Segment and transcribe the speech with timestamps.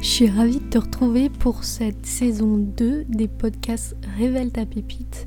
[0.00, 5.26] Je suis ravie de te retrouver pour cette saison 2 des podcasts Révèle ta pépite.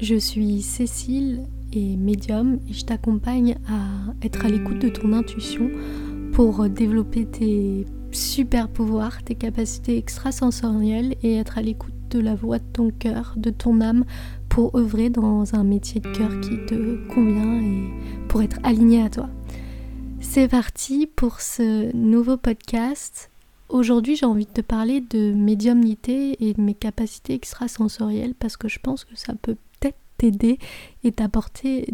[0.00, 5.70] Je suis Cécile et médium et je t'accompagne à être à l'écoute de ton intuition
[6.32, 12.58] pour développer tes super pouvoirs, tes capacités extrasensorielles et être à l'écoute de la voix
[12.58, 14.04] de ton cœur, de ton âme
[14.48, 17.88] pour œuvrer dans un métier de cœur qui te convient et
[18.28, 19.28] pour être aligné à toi.
[20.20, 23.31] C'est parti pour ce nouveau podcast
[23.72, 28.68] Aujourd'hui, j'ai envie de te parler de médiumnité et de mes capacités extrasensorielles parce que
[28.68, 30.58] je pense que ça peut peut-être t'aider
[31.04, 31.88] et t'apporter,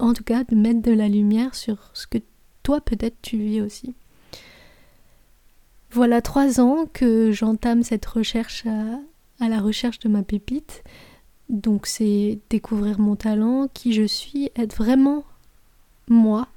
[0.00, 2.18] en tout cas, de mettre de la lumière sur ce que
[2.64, 3.94] toi peut-être tu vis aussi.
[5.92, 10.82] Voilà trois ans que j'entame cette recherche à, la recherche de ma pépite.
[11.48, 15.22] Donc c'est découvrir mon talent, qui je suis, être vraiment
[16.08, 16.48] moi,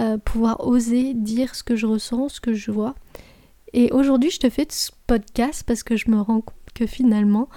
[0.00, 2.96] euh, pouvoir oser dire ce que je ressens, ce que je vois.
[3.76, 7.50] Et aujourd'hui, je te fais ce podcast parce que je me rends compte que finalement,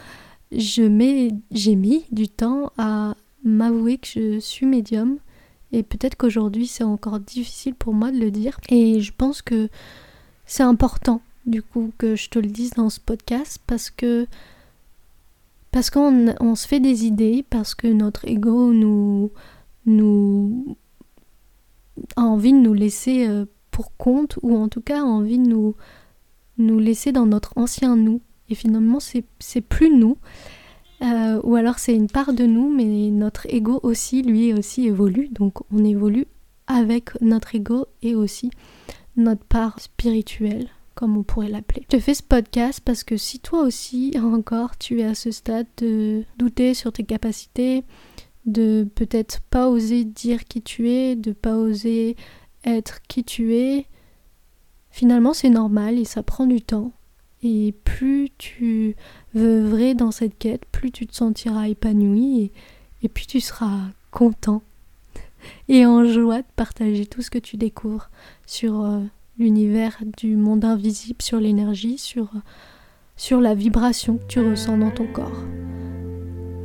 [0.52, 5.18] j'ai mis du temps à m'avouer que je suis médium.
[5.72, 8.60] Et peut-être qu'aujourd'hui, c'est encore difficile pour moi de le dire.
[8.68, 9.70] Et je pense que
[10.46, 14.28] c'est important, du coup, que je te le dise dans ce podcast parce que.
[15.72, 19.32] Parce qu'on on se fait des idées, parce que notre ego nous,
[19.86, 20.76] nous
[22.18, 25.48] a envie de nous laisser euh, pour compte, ou en tout cas a envie de
[25.48, 25.76] nous,
[26.60, 28.22] nous laisser dans notre ancien nous.
[28.50, 30.18] Et finalement, c'est plus nous.
[31.02, 35.30] Euh, ou alors c'est une part de nous, mais notre ego aussi, lui aussi évolue.
[35.30, 36.26] Donc on évolue
[36.68, 38.52] avec notre ego et aussi
[39.16, 41.86] notre part spirituelle, comme on pourrait l'appeler.
[41.92, 45.68] Je fais ce podcast parce que si toi aussi, encore, tu es à ce stade
[45.78, 47.84] de douter sur tes capacités,
[48.46, 52.16] de peut-être pas oser dire qui tu es, de pas oser
[52.66, 53.86] être qui tu es,
[54.90, 56.92] Finalement, c'est normal et ça prend du temps.
[57.42, 58.96] Et plus tu
[59.34, 62.52] veux dans cette quête, plus tu te sentiras épanoui
[63.02, 63.80] et, puis tu seras
[64.12, 64.62] content
[65.70, 68.10] et en joie de partager tout ce que tu découvres
[68.46, 69.00] sur euh,
[69.38, 72.30] l'univers du monde invisible, sur l'énergie, sur,
[73.16, 75.46] sur la vibration que tu ressens dans ton corps.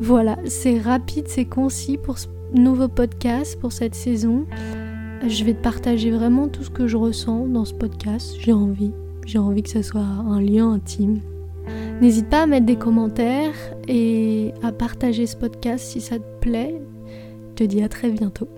[0.01, 4.45] Voilà, c'est rapide, c'est concis pour ce nouveau podcast, pour cette saison.
[5.27, 8.37] Je vais te partager vraiment tout ce que je ressens dans ce podcast.
[8.41, 8.93] J'ai envie.
[9.27, 11.21] J'ai envie que ce soit un lien intime.
[12.03, 13.55] N'hésite pas à mettre des commentaires
[13.89, 16.75] et à partager ce podcast si ça te plaît.
[17.51, 18.49] Je te dis à très bientôt.